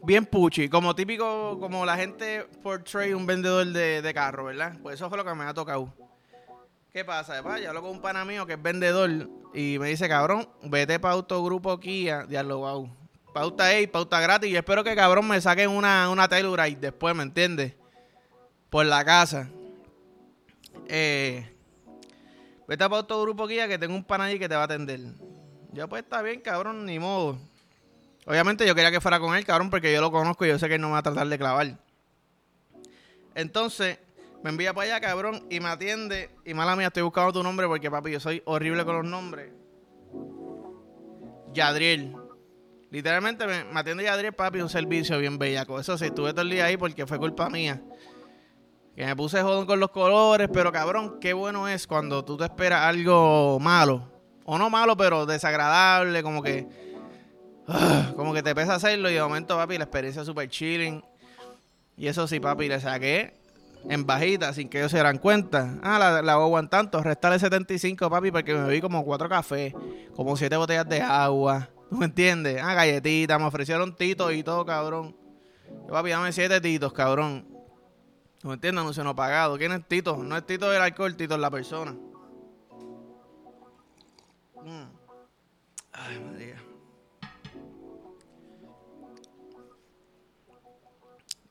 Bien 0.00 0.26
puchi, 0.26 0.68
como 0.68 0.94
típico, 0.94 1.58
como 1.58 1.84
la 1.84 1.96
gente 1.96 2.46
portray 2.62 3.14
un 3.14 3.24
vendedor 3.24 3.66
de, 3.66 4.02
de 4.02 4.14
carro, 4.14 4.44
¿verdad? 4.44 4.76
Pues 4.82 4.96
eso 4.96 5.08
fue 5.08 5.16
lo 5.16 5.24
que 5.24 5.34
me 5.34 5.44
ha 5.44 5.54
tocado. 5.54 6.03
¿Qué 6.94 7.04
pasa? 7.04 7.40
Va, 7.40 7.58
yo 7.58 7.70
hablo 7.70 7.82
con 7.82 7.90
un 7.90 8.00
pana 8.00 8.24
mío 8.24 8.46
que 8.46 8.52
es 8.52 8.62
vendedor 8.62 9.28
y 9.52 9.80
me 9.80 9.88
dice, 9.88 10.08
cabrón, 10.08 10.48
vete 10.62 11.00
para 11.00 11.14
Autogrupo 11.14 11.80
Kia, 11.80 12.22
diablo, 12.22 12.58
wow. 12.58 12.88
Pauta 13.32 13.68
A, 13.68 13.90
pauta 13.90 14.20
gratis. 14.20 14.48
Y 14.48 14.54
espero 14.54 14.84
que 14.84 14.94
cabrón 14.94 15.26
me 15.26 15.40
saquen 15.40 15.70
una, 15.70 16.08
una 16.08 16.28
Telluride 16.28 16.76
después, 16.76 17.12
¿me 17.16 17.24
entiendes? 17.24 17.74
Por 18.70 18.86
la 18.86 19.04
casa. 19.04 19.48
Eh, 20.86 21.44
vete 22.68 22.84
para 22.84 22.98
Autogrupo 22.98 23.48
Kia 23.48 23.66
que 23.66 23.76
tengo 23.76 23.96
un 23.96 24.04
pana 24.04 24.26
ahí 24.26 24.38
que 24.38 24.48
te 24.48 24.54
va 24.54 24.60
a 24.60 24.66
atender. 24.66 25.00
Ya 25.72 25.88
pues 25.88 26.04
está 26.04 26.22
bien, 26.22 26.42
cabrón, 26.42 26.86
ni 26.86 27.00
modo. 27.00 27.40
Obviamente 28.24 28.64
yo 28.68 28.74
quería 28.76 28.92
que 28.92 29.00
fuera 29.00 29.18
con 29.18 29.34
él, 29.34 29.44
cabrón, 29.44 29.68
porque 29.68 29.92
yo 29.92 30.00
lo 30.00 30.12
conozco 30.12 30.46
y 30.46 30.48
yo 30.50 30.60
sé 30.60 30.68
que 30.68 30.76
él 30.76 30.80
no 30.80 30.90
me 30.90 30.92
va 30.92 30.98
a 31.00 31.02
tratar 31.02 31.26
de 31.26 31.38
clavar. 31.38 31.76
Entonces, 33.34 33.98
me 34.44 34.50
envía 34.50 34.74
para 34.74 34.96
allá, 34.96 35.00
cabrón, 35.00 35.46
y 35.48 35.58
me 35.58 35.70
atiende. 35.70 36.28
Y 36.44 36.52
mala 36.52 36.76
mía, 36.76 36.88
estoy 36.88 37.02
buscando 37.02 37.32
tu 37.32 37.42
nombre 37.42 37.66
porque, 37.66 37.90
papi, 37.90 38.10
yo 38.10 38.20
soy 38.20 38.42
horrible 38.44 38.84
con 38.84 38.96
los 38.96 39.06
nombres. 39.06 39.50
Yadriel. 41.54 42.14
Literalmente 42.90 43.46
me, 43.46 43.64
atiende 43.72 44.04
Yadriel, 44.04 44.34
papi, 44.34 44.60
un 44.60 44.68
servicio 44.68 45.18
bien 45.18 45.38
bellaco. 45.38 45.80
Eso 45.80 45.96
sí, 45.96 46.04
estuve 46.04 46.32
todo 46.32 46.42
el 46.42 46.50
día 46.50 46.66
ahí 46.66 46.76
porque 46.76 47.06
fue 47.06 47.18
culpa 47.18 47.48
mía. 47.48 47.80
Que 48.94 49.06
me 49.06 49.16
puse 49.16 49.40
jodón 49.40 49.64
con 49.64 49.80
los 49.80 49.90
colores, 49.90 50.50
pero 50.52 50.70
cabrón, 50.70 51.18
qué 51.22 51.32
bueno 51.32 51.66
es 51.66 51.86
cuando 51.86 52.22
tú 52.22 52.36
te 52.36 52.44
esperas 52.44 52.82
algo 52.82 53.58
malo. 53.60 54.12
O 54.44 54.58
no 54.58 54.68
malo, 54.68 54.94
pero 54.94 55.24
desagradable, 55.24 56.22
como 56.22 56.42
que. 56.42 56.68
Ah, 57.66 58.12
como 58.14 58.34
que 58.34 58.42
te 58.42 58.54
pesa 58.54 58.74
hacerlo 58.74 59.08
y 59.08 59.14
de 59.14 59.22
momento, 59.22 59.56
papi, 59.56 59.78
la 59.78 59.84
experiencia 59.84 60.20
es 60.20 60.26
súper 60.26 60.50
chilling. 60.50 61.02
Y 61.96 62.08
eso 62.08 62.28
sí, 62.28 62.40
papi, 62.40 62.68
le 62.68 62.78
saqué 62.78 63.42
en 63.88 64.06
bajita 64.06 64.52
sin 64.52 64.68
que 64.68 64.78
ellos 64.78 64.90
se 64.90 64.96
dieran 64.96 65.18
cuenta. 65.18 65.78
Ah, 65.82 65.98
la, 65.98 66.22
la 66.22 66.58
en 66.58 66.68
tanto, 66.68 67.02
restale 67.02 67.38
75, 67.38 68.08
papi, 68.10 68.30
porque 68.30 68.54
me 68.54 68.64
bebí 68.64 68.80
como 68.80 69.04
cuatro 69.04 69.28
cafés, 69.28 69.74
como 70.14 70.36
siete 70.36 70.56
botellas 70.56 70.88
de 70.88 71.00
agua. 71.02 71.68
¿Tú 71.90 71.96
me 71.96 72.06
entiendes? 72.06 72.60
Ah, 72.62 72.74
galletitas, 72.74 73.38
me 73.38 73.46
ofrecieron 73.46 73.94
titos 73.94 74.32
y 74.32 74.42
todo, 74.42 74.64
cabrón. 74.64 75.16
Yo, 75.86 75.92
papi, 75.92 76.10
dame 76.10 76.32
siete 76.32 76.60
titos, 76.60 76.92
cabrón. 76.92 77.46
¿Tú 78.44 78.48
me 78.48 78.54
entiendes? 78.54 78.84
No 78.84 78.92
se 78.92 79.02
nos 79.02 79.14
pagado. 79.14 79.56
¿Quién 79.56 79.72
es 79.72 79.88
Tito? 79.88 80.18
No 80.18 80.36
es 80.36 80.44
Tito 80.44 80.70
del 80.70 80.82
alcohol, 80.82 81.16
Tito 81.16 81.34
es 81.34 81.40
la 81.40 81.50
persona. 81.50 81.92
Mm. 84.62 84.84
Ay, 85.92 86.20
María. 86.20 86.62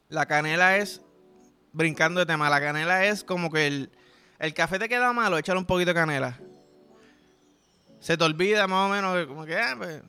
La 0.10 0.28
canela 0.28 0.78
es 0.78 1.02
brincando 1.74 2.20
de 2.20 2.26
tema, 2.26 2.50
la 2.50 2.62
canela 2.62 3.06
es 3.06 3.24
como 3.24 3.52
que 3.52 3.68
el, 3.68 3.92
el 4.40 4.54
café 4.54 4.80
te 4.80 4.88
queda 4.88 5.12
malo, 5.12 5.38
échale 5.38 5.60
un 5.60 5.66
poquito 5.66 5.90
de 5.90 5.96
canela. 5.96 6.40
Se 8.00 8.16
te 8.16 8.24
olvida 8.24 8.68
más 8.68 8.90
o 8.90 8.94
menos, 8.94 9.28
como 9.28 9.46
que, 9.46 9.58
ah, 9.58 9.76
pues, 9.78 10.02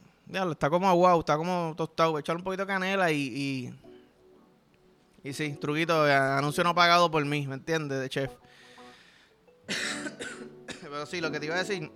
está 0.51 0.71
como 0.71 0.89
aguado, 0.89 1.21
está 1.21 1.37
como 1.37 1.75
tostado, 1.77 2.19
échale 2.19 2.39
un 2.39 2.45
poquito 2.45 2.63
de 2.63 2.67
canela 2.67 3.11
y, 3.11 3.73
y, 5.23 5.33
sí, 5.33 5.57
truquito, 5.61 6.05
anuncio 6.05 6.63
no 6.63 6.75
pagado 6.75 7.11
por 7.11 7.25
mí, 7.25 7.47
¿me 7.47 7.55
entiendes? 7.55 8.01
De 8.01 8.09
chef. 8.09 8.31
Pero 10.83 11.07
sí, 11.07 11.21
lo 11.21 11.31
que 11.31 11.41
te 11.41 11.47
iba 11.47 11.55
a 11.55 11.59
decir, 11.59 11.91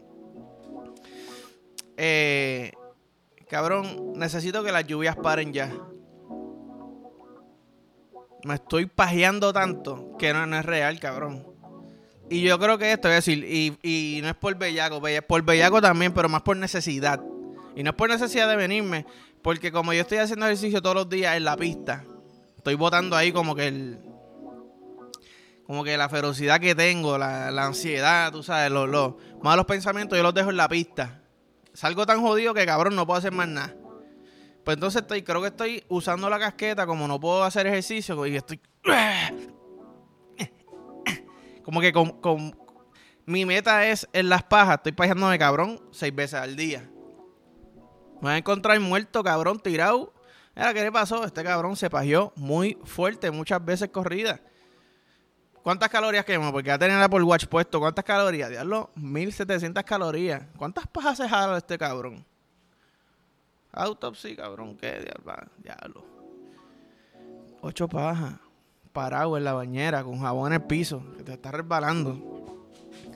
eh, 1.96 2.72
cabrón, 3.48 4.14
necesito 4.14 4.62
que 4.64 4.72
las 4.72 4.86
lluvias 4.86 5.16
paren 5.16 5.52
ya 5.52 5.70
me 8.44 8.54
estoy 8.54 8.86
pajeando 8.86 9.52
tanto 9.52 10.16
que 10.18 10.32
no, 10.32 10.56
es 10.56 10.64
real, 10.64 11.00
cabrón. 11.00 11.46
Y 12.30 12.42
yo 12.42 12.58
creo 12.58 12.78
que 12.78 12.92
esto, 12.92 13.08
es 13.08 13.24
decir, 13.24 13.44
y, 13.82 14.20
no 14.22 14.28
es 14.28 14.34
por 14.34 14.54
bellaco, 14.54 15.00
por 15.26 15.42
bellaco 15.42 15.80
también, 15.80 16.12
pero 16.12 16.28
más 16.28 16.42
por 16.42 16.56
necesidad. 16.56 17.20
Y 17.74 17.82
no 17.82 17.90
es 17.90 17.96
por 17.96 18.10
necesidad 18.10 18.48
de 18.48 18.56
venirme, 18.56 19.06
porque 19.42 19.72
como 19.72 19.92
yo 19.92 20.02
estoy 20.02 20.18
haciendo 20.18 20.46
ejercicio 20.46 20.82
todos 20.82 20.96
los 20.96 21.08
días 21.08 21.36
en 21.36 21.44
la 21.44 21.56
pista, 21.56 22.04
estoy 22.56 22.74
botando 22.74 23.16
ahí 23.16 23.32
como 23.32 23.54
que 23.54 23.68
el. 23.68 23.98
Como 25.66 25.84
que 25.84 25.98
la 25.98 26.08
ferocidad 26.08 26.60
que 26.60 26.74
tengo, 26.74 27.18
la, 27.18 27.48
ansiedad, 27.48 28.32
tú 28.32 28.42
sabes, 28.42 28.70
los, 28.70 28.88
los 28.88 29.14
malos 29.42 29.66
pensamientos, 29.66 30.16
yo 30.16 30.22
los 30.22 30.32
dejo 30.32 30.48
en 30.50 30.56
la 30.56 30.68
pista. 30.68 31.20
Salgo 31.74 32.06
tan 32.06 32.22
jodido 32.22 32.54
que 32.54 32.64
cabrón 32.64 32.96
no 32.96 33.06
puedo 33.06 33.18
hacer 33.18 33.32
más 33.32 33.48
nada. 33.48 33.74
Pues 34.68 34.76
entonces 34.76 35.00
estoy, 35.00 35.22
creo 35.22 35.40
que 35.40 35.46
estoy 35.46 35.82
usando 35.88 36.28
la 36.28 36.38
casqueta 36.38 36.86
como 36.86 37.08
no 37.08 37.18
puedo 37.18 37.42
hacer 37.42 37.66
ejercicio 37.66 38.26
y 38.26 38.36
estoy... 38.36 38.60
Como 41.64 41.80
que 41.80 41.90
con, 41.90 42.54
mi 43.24 43.46
meta 43.46 43.86
es 43.86 44.06
en 44.12 44.28
las 44.28 44.42
pajas, 44.42 44.76
estoy 44.76 44.92
pajándome 44.92 45.38
cabrón 45.38 45.80
seis 45.90 46.14
veces 46.14 46.34
al 46.34 46.54
día. 46.54 46.80
Me 48.16 48.20
voy 48.20 48.32
a 48.32 48.36
encontrar 48.36 48.78
muerto, 48.78 49.24
cabrón, 49.24 49.58
tirado. 49.58 50.12
Mira, 50.54 50.74
¿qué 50.74 50.82
le 50.82 50.92
pasó? 50.92 51.24
Este 51.24 51.42
cabrón 51.42 51.74
se 51.74 51.88
pajeó 51.88 52.34
muy 52.36 52.76
fuerte, 52.84 53.30
muchas 53.30 53.64
veces 53.64 53.88
corrida. 53.88 54.38
¿Cuántas 55.62 55.88
calorías 55.88 56.26
quemó? 56.26 56.52
Porque 56.52 56.66
ya 56.66 56.78
tenía 56.78 56.98
el 56.98 57.04
Apple 57.04 57.22
Watch 57.22 57.46
puesto. 57.46 57.80
¿Cuántas 57.80 58.04
calorías? 58.04 58.50
Diablo, 58.50 58.90
1700 58.96 59.82
calorías. 59.84 60.42
¿Cuántas 60.58 60.86
pajas 60.88 61.16
se 61.16 61.26
jala 61.26 61.56
este 61.56 61.78
cabrón? 61.78 62.27
Autopsy, 63.72 64.34
cabrón, 64.34 64.76
¿qué? 64.76 65.04
Diablo. 65.62 66.04
Ocho 67.60 67.88
pajas. 67.88 68.34
Parado 68.92 69.36
en 69.36 69.44
la 69.44 69.52
bañera, 69.52 70.02
con 70.02 70.20
jabón 70.20 70.52
en 70.52 70.60
el 70.60 70.66
piso, 70.66 71.02
que 71.16 71.22
te 71.22 71.34
está 71.34 71.52
resbalando. 71.52 72.38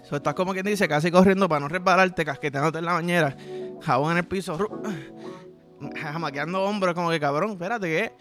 Eso 0.02 0.16
estás 0.16 0.35
como 0.35 0.52
quien 0.52 0.66
dice, 0.66 0.87
casi 0.87 1.11
corriendo 1.11 1.49
para 1.49 1.61
no 1.61 1.68
resbalarte, 1.68 2.25
casqueteándote 2.25 2.78
en 2.78 2.85
la 2.85 2.92
bañera. 2.92 3.37
Jabón 3.80 4.12
en 4.12 4.18
el 4.18 4.25
piso. 4.25 4.59
Jamaqueando 5.97 6.62
hombros, 6.62 6.94
como 6.94 7.11
que 7.11 7.18
cabrón, 7.18 7.52
espérate 7.52 7.87
que. 7.87 8.12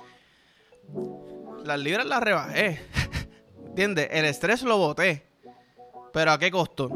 Las 1.65 1.79
libras 1.79 2.05
las 2.05 2.23
rebajé. 2.23 2.81
¿Entiendes? 3.67 4.07
El 4.11 4.25
estrés 4.25 4.63
lo 4.63 4.77
boté. 4.77 5.27
Pero 6.13 6.31
¿a 6.31 6.39
qué 6.39 6.49
costo? 6.49 6.89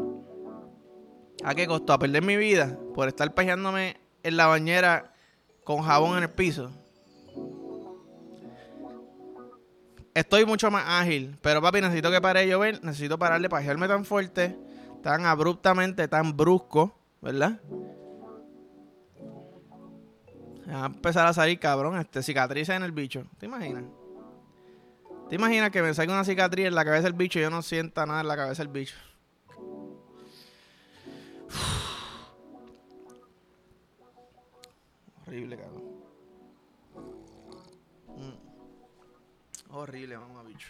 ¿A 1.44 1.54
qué 1.54 1.66
costo? 1.66 1.92
A 1.92 1.98
perder 1.98 2.22
mi 2.22 2.36
vida 2.36 2.76
por 2.94 3.08
estar 3.08 3.32
pejándome 3.34 3.96
en 4.22 4.36
la 4.36 4.46
bañera 4.46 5.14
con 5.66 5.82
jabón 5.82 6.16
en 6.16 6.22
el 6.22 6.30
piso. 6.30 6.70
Estoy 10.14 10.46
mucho 10.46 10.70
más 10.70 10.84
ágil, 10.86 11.36
pero 11.42 11.60
papi, 11.60 11.80
necesito 11.80 12.08
que 12.12 12.20
pare 12.20 12.40
de 12.40 12.48
llover, 12.48 12.82
necesito 12.84 13.18
pararle 13.18 13.48
para 13.48 13.60
pajearme 13.60 13.88
tan 13.88 14.04
fuerte, 14.04 14.56
tan 15.02 15.26
abruptamente, 15.26 16.06
tan 16.06 16.36
brusco, 16.36 16.96
¿verdad? 17.20 17.60
Va 20.70 20.84
a 20.84 20.86
empezar 20.86 21.26
a 21.26 21.32
salir, 21.32 21.58
cabrón, 21.58 21.98
este, 21.98 22.22
cicatrices 22.22 22.76
en 22.76 22.84
el 22.84 22.92
bicho. 22.92 23.24
¿Te 23.36 23.46
imaginas? 23.46 23.82
¿Te 25.28 25.34
imaginas 25.34 25.70
que 25.70 25.82
me 25.82 25.92
salga 25.94 26.12
una 26.12 26.24
cicatriz 26.24 26.66
en 26.66 26.76
la 26.76 26.84
cabeza 26.84 27.02
del 27.02 27.14
bicho 27.14 27.40
y 27.40 27.42
yo 27.42 27.50
no 27.50 27.60
sienta 27.60 28.06
nada 28.06 28.20
en 28.20 28.28
la 28.28 28.36
cabeza 28.36 28.62
del 28.62 28.72
bicho? 28.72 28.94
Horrible, 35.26 35.56
cabrón. 35.56 35.82
Mm. 38.16 39.74
Horrible, 39.74 40.18
mamá, 40.18 40.42
bicho. 40.44 40.68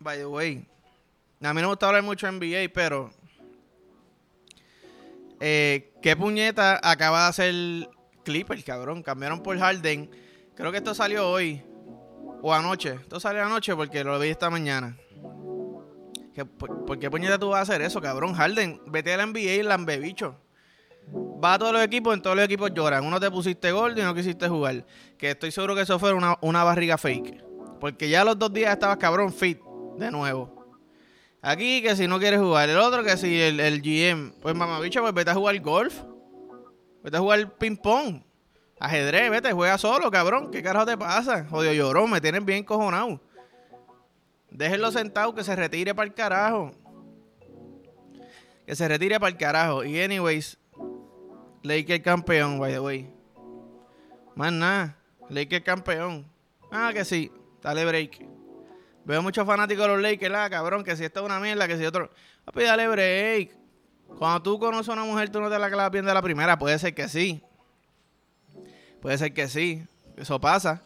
By 0.00 0.18
the 0.18 0.26
way, 0.26 0.66
a 1.42 1.54
mí 1.54 1.60
no 1.60 1.66
me 1.66 1.66
gusta 1.66 1.86
hablar 1.86 2.02
mucho 2.02 2.26
en 2.26 2.38
NBA, 2.38 2.72
pero. 2.74 3.10
Eh, 5.38 5.92
¿Qué 6.02 6.16
puñeta 6.16 6.80
acaba 6.82 7.22
de 7.22 7.28
hacer 7.28 7.54
Clipper, 8.24 8.62
cabrón? 8.64 9.02
Cambiaron 9.02 9.42
por 9.42 9.58
Harden. 9.58 10.10
Creo 10.54 10.72
que 10.72 10.78
esto 10.78 10.94
salió 10.94 11.30
hoy. 11.30 11.62
O 12.42 12.52
anoche. 12.52 12.94
Esto 12.94 13.20
salió 13.20 13.44
anoche 13.44 13.74
porque 13.76 14.02
lo 14.02 14.18
vi 14.18 14.28
esta 14.28 14.50
mañana 14.50 14.96
por, 16.58 16.98
qué 16.98 17.10
puñeta 17.10 17.38
tú 17.38 17.48
vas 17.48 17.58
a 17.58 17.62
hacer 17.62 17.82
eso, 17.82 18.00
cabrón? 18.00 18.34
Harden, 18.34 18.80
vete 18.86 19.12
a 19.14 19.16
la 19.16 19.26
NBA 19.26 19.38
y 19.38 19.62
lambe, 19.62 19.98
bicho. 19.98 20.36
Va 21.42 21.54
a 21.54 21.58
todos 21.58 21.72
los 21.72 21.82
equipos, 21.82 22.14
en 22.14 22.22
todos 22.22 22.36
los 22.36 22.44
equipos 22.44 22.72
lloran. 22.72 23.04
Uno 23.04 23.18
te 23.18 23.30
pusiste 23.30 23.72
gol 23.72 23.98
y 23.98 24.02
no 24.02 24.14
quisiste 24.14 24.48
jugar. 24.48 24.86
Que 25.18 25.30
estoy 25.30 25.50
seguro 25.50 25.74
que 25.74 25.82
eso 25.82 25.98
fue 25.98 26.12
una, 26.12 26.64
barriga 26.64 26.98
fake. 26.98 27.42
Porque 27.80 28.08
ya 28.08 28.24
los 28.24 28.38
dos 28.38 28.52
días 28.52 28.72
estabas 28.72 28.98
cabrón 28.98 29.32
fit. 29.32 29.58
De 29.96 30.10
nuevo. 30.10 30.78
Aquí 31.42 31.82
que 31.82 31.96
si 31.96 32.06
no 32.06 32.18
quieres 32.18 32.40
jugar. 32.40 32.68
El 32.68 32.78
otro 32.78 33.02
que 33.02 33.16
si 33.16 33.40
el, 33.40 33.58
el 33.58 33.82
GM. 33.82 34.34
Pues 34.40 34.54
mamabicho, 34.54 35.00
pues 35.00 35.14
vete 35.14 35.30
a 35.30 35.34
jugar 35.34 35.58
golf. 35.60 36.02
Vete 37.02 37.16
a 37.16 37.20
jugar 37.20 37.56
ping 37.58 37.76
pong. 37.76 38.22
Ajedrez, 38.78 39.30
vete, 39.30 39.52
juega 39.52 39.76
solo, 39.76 40.10
cabrón. 40.10 40.50
¿Qué 40.50 40.62
carajo 40.62 40.86
te 40.86 40.96
pasa? 40.96 41.44
Jodido 41.44 41.72
llorón, 41.74 42.10
me 42.10 42.20
tienes 42.20 42.44
bien 42.44 42.64
cojonado. 42.64 43.20
Déjenlo 44.50 44.90
sentado, 44.90 45.34
que 45.34 45.44
se 45.44 45.54
retire 45.54 45.94
para 45.94 46.06
el 46.06 46.14
carajo. 46.14 46.72
Que 48.66 48.74
se 48.74 48.88
retire 48.88 49.18
para 49.20 49.30
el 49.30 49.36
carajo. 49.36 49.84
Y 49.84 50.00
anyways, 50.00 50.58
Lakers 51.62 52.02
campeón, 52.02 52.58
by 52.58 52.72
the 52.72 52.80
way. 52.80 53.12
Más 54.34 54.52
nada, 54.52 54.96
Lakers 55.28 55.64
campeón. 55.64 56.26
Ah, 56.70 56.90
que 56.92 57.04
sí, 57.04 57.30
dale 57.62 57.84
break. 57.84 58.26
Veo 59.04 59.22
muchos 59.22 59.46
fanáticos 59.46 59.86
de 59.86 59.92
los 59.92 60.02
Lakers, 60.02 60.34
ah, 60.34 60.50
cabrón, 60.50 60.84
que 60.84 60.96
si 60.96 61.04
esto 61.04 61.20
es 61.20 61.26
una 61.26 61.40
mierda, 61.40 61.66
que 61.66 61.76
si 61.76 61.84
otro. 61.84 62.10
Papi, 62.44 62.62
dale 62.62 62.88
break. 62.88 63.60
Cuando 64.18 64.42
tú 64.42 64.58
conoces 64.58 64.88
a 64.88 64.92
una 64.92 65.04
mujer, 65.04 65.30
tú 65.30 65.40
no 65.40 65.48
te 65.48 65.58
la 65.58 65.70
clavas 65.70 65.90
bien 65.92 66.04
de 66.04 66.14
la 66.14 66.22
primera. 66.22 66.58
Puede 66.58 66.78
ser 66.78 66.94
que 66.94 67.08
sí. 67.08 67.42
Puede 69.00 69.16
ser 69.18 69.32
que 69.32 69.48
sí. 69.48 69.84
Eso 70.16 70.40
pasa. 70.40 70.82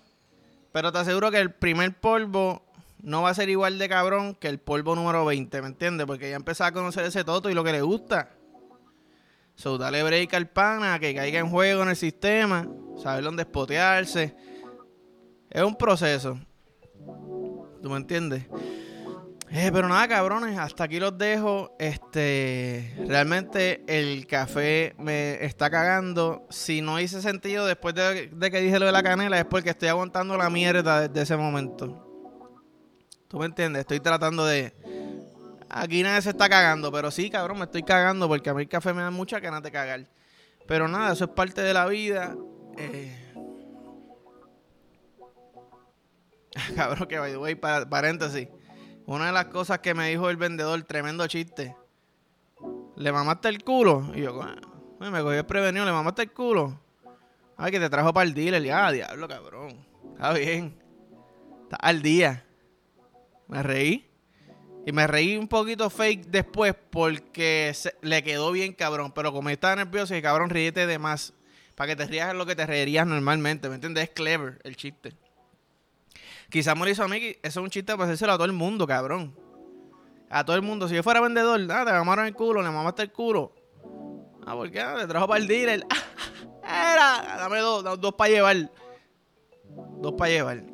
Pero 0.72 0.92
te 0.92 0.98
aseguro 0.98 1.30
que 1.30 1.38
el 1.38 1.52
primer 1.52 1.98
polvo 1.98 2.62
no 3.04 3.20
va 3.20 3.30
a 3.30 3.34
ser 3.34 3.50
igual 3.50 3.78
de 3.78 3.88
cabrón 3.88 4.34
que 4.34 4.48
el 4.48 4.58
polvo 4.58 4.96
número 4.96 5.26
20, 5.26 5.60
¿me 5.60 5.68
entiendes? 5.68 6.06
Porque 6.06 6.30
ya 6.30 6.36
empezó 6.36 6.64
a 6.64 6.72
conocer 6.72 7.04
ese 7.04 7.22
toto 7.22 7.50
y 7.50 7.54
lo 7.54 7.62
que 7.62 7.72
le 7.72 7.82
gusta. 7.82 8.30
So, 9.54 9.76
dale 9.76 10.02
break 10.02 10.32
al 10.34 10.48
pana, 10.48 10.98
que 10.98 11.14
caiga 11.14 11.38
en 11.38 11.50
juego 11.50 11.82
en 11.82 11.90
el 11.90 11.96
sistema, 11.96 12.66
saber 13.00 13.22
dónde 13.22 13.42
espotearse. 13.42 14.34
Es 15.50 15.62
un 15.62 15.76
proceso. 15.76 16.40
¿Tú 17.82 17.90
me 17.90 17.98
entiendes? 17.98 18.46
Eh, 19.50 19.70
pero 19.70 19.86
nada, 19.86 20.08
cabrones, 20.08 20.58
hasta 20.58 20.84
aquí 20.84 20.98
los 20.98 21.16
dejo. 21.16 21.76
Este, 21.78 22.96
realmente 23.06 23.84
el 23.86 24.26
café 24.26 24.94
me 24.98 25.44
está 25.44 25.70
cagando. 25.70 26.46
Si 26.48 26.80
no 26.80 26.98
hice 26.98 27.20
sentido 27.20 27.66
después 27.66 27.94
de, 27.94 28.30
que 28.50 28.60
dije 28.60 28.78
lo 28.78 28.86
de 28.86 28.92
la 28.92 29.02
canela, 29.02 29.38
es 29.38 29.44
porque 29.44 29.70
estoy 29.70 29.88
aguantando 29.88 30.38
la 30.38 30.48
mierda 30.48 31.06
desde 31.06 31.22
ese 31.22 31.36
momento. 31.36 32.03
¿Tú 33.28 33.38
me 33.38 33.46
entiendes? 33.46 33.80
Estoy 33.80 34.00
tratando 34.00 34.44
de. 34.44 34.72
Aquí 35.68 36.02
nadie 36.02 36.22
se 36.22 36.30
está 36.30 36.48
cagando, 36.48 36.92
pero 36.92 37.10
sí, 37.10 37.30
cabrón, 37.30 37.58
me 37.58 37.64
estoy 37.64 37.82
cagando 37.82 38.28
porque 38.28 38.50
a 38.50 38.54
mí 38.54 38.62
el 38.62 38.68
café 38.68 38.92
me 38.92 39.02
da 39.02 39.10
mucha 39.10 39.40
ganas 39.40 39.62
de 39.62 39.72
cagar. 39.72 40.06
Pero 40.66 40.88
nada, 40.88 41.12
eso 41.12 41.24
es 41.24 41.30
parte 41.30 41.60
de 41.62 41.74
la 41.74 41.86
vida. 41.86 42.36
Eh... 42.76 43.20
cabrón, 46.76 47.08
que 47.08 47.18
by 47.18 47.32
the 47.32 47.38
way, 47.38 47.54
paréntesis. 47.54 48.48
Una 49.06 49.26
de 49.26 49.32
las 49.32 49.46
cosas 49.46 49.80
que 49.80 49.94
me 49.94 50.08
dijo 50.10 50.30
el 50.30 50.36
vendedor, 50.36 50.80
tremendo 50.84 51.26
chiste. 51.26 51.76
¿Le 52.96 53.12
mamaste 53.12 53.48
el 53.48 53.62
culo? 53.64 54.12
Y 54.14 54.22
yo, 54.22 54.40
ah, 54.40 54.56
me 55.00 55.20
cogí 55.20 55.36
el 55.36 55.44
prevenido, 55.44 55.84
¿le 55.84 55.92
mamaste 55.92 56.22
el 56.22 56.32
culo? 56.32 56.80
Ay, 57.56 57.70
que 57.70 57.80
te 57.80 57.90
trajo 57.90 58.12
para 58.12 58.26
el 58.26 58.34
dealer. 58.34 58.62
Ya, 58.62 58.90
diablo, 58.90 59.28
cabrón. 59.28 59.84
Está 60.12 60.32
bien. 60.32 60.76
Está 61.64 61.76
al 61.76 62.02
día. 62.02 62.44
Me 63.48 63.62
reí. 63.62 64.10
Y 64.86 64.92
me 64.92 65.06
reí 65.06 65.36
un 65.36 65.48
poquito 65.48 65.88
fake 65.88 66.26
después 66.26 66.74
porque 66.90 67.72
le 68.02 68.22
quedó 68.22 68.52
bien 68.52 68.74
cabrón. 68.74 69.12
Pero 69.12 69.32
como 69.32 69.48
estaba 69.48 69.76
nervioso, 69.76 70.14
y 70.14 70.22
cabrón, 70.22 70.50
ríete 70.50 70.86
de 70.86 70.98
más. 70.98 71.32
Para 71.74 71.88
que 71.88 71.96
te 71.96 72.06
rías 72.06 72.34
lo 72.34 72.46
que 72.46 72.54
te 72.54 72.66
reirías 72.66 73.06
normalmente. 73.06 73.68
¿Me 73.68 73.76
entiendes? 73.76 74.04
Es 74.04 74.10
clever 74.10 74.60
el 74.62 74.76
chiste. 74.76 75.14
Quizás 76.50 76.76
me 76.76 76.84
lo 76.84 76.90
hizo 76.90 77.02
a 77.02 77.08
mí, 77.08 77.16
eso 77.16 77.36
es 77.42 77.56
un 77.56 77.70
chiste 77.70 77.92
para 77.92 78.04
hacérselo 78.04 78.32
a 78.32 78.36
todo 78.36 78.44
el 78.44 78.52
mundo, 78.52 78.86
cabrón. 78.86 79.34
A 80.28 80.44
todo 80.44 80.56
el 80.56 80.62
mundo. 80.62 80.86
Si 80.88 80.94
yo 80.94 81.02
fuera 81.02 81.20
vendedor, 81.20 81.58
nada, 81.60 81.86
te 81.86 81.92
mamaron 81.92 82.26
el 82.26 82.34
culo, 82.34 82.62
le 82.62 82.70
mamaste 82.70 83.02
el 83.02 83.12
culo. 83.12 83.54
Ah, 84.46 84.54
¿por 84.54 84.70
qué? 84.70 84.80
Ah, 84.80 84.96
te 85.00 85.06
trajo 85.06 85.26
para 85.26 85.40
el 85.40 85.48
dealer. 85.48 85.86
Era, 86.62 87.36
dame 87.38 87.58
dos, 87.58 88.00
dos 88.00 88.14
para 88.14 88.30
llevar. 88.30 88.70
Dos 90.00 90.12
para 90.16 90.30
llevar. 90.30 90.73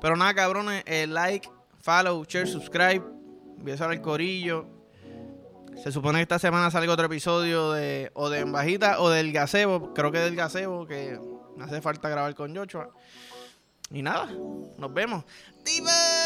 Pero 0.00 0.16
nada, 0.16 0.34
cabrones, 0.34 0.82
eh, 0.86 1.06
like, 1.06 1.48
follow, 1.80 2.24
share, 2.24 2.46
subscribe. 2.46 3.02
Empieza 3.58 3.90
el 3.92 4.00
corillo. 4.00 4.66
Se 5.82 5.92
supone 5.92 6.18
que 6.18 6.22
esta 6.22 6.38
semana 6.38 6.70
salga 6.70 6.92
otro 6.92 7.06
episodio 7.06 7.72
de 7.72 8.10
o 8.14 8.30
de 8.30 8.40
Embajita 8.40 9.00
o 9.00 9.10
del 9.10 9.32
Gazebo. 9.32 9.94
Creo 9.94 10.10
que 10.10 10.18
del 10.18 10.34
Gazebo, 10.34 10.86
que 10.86 11.18
hace 11.60 11.80
falta 11.80 12.08
grabar 12.08 12.34
con 12.34 12.54
Joshua. 12.54 12.90
Y 13.90 14.02
nada, 14.02 14.28
nos 14.76 14.92
vemos. 14.92 15.24
¡Dime! 15.64 16.17